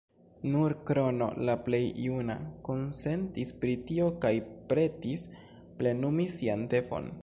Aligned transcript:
Nur 0.53 0.73
Krono, 0.87 1.27
la 1.49 1.55
plej 1.67 1.81
juna, 2.05 2.37
konsentis 2.69 3.55
pri 3.63 3.77
tio 3.91 4.09
kaj 4.27 4.35
pretis 4.73 5.31
plenumi 5.83 6.31
sian 6.39 6.71
devon. 6.75 7.13